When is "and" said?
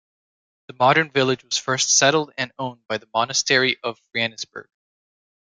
2.35-2.51